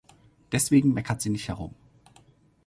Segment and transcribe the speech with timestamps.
[0.51, 1.75] Deswegen meckert sie nicht herum.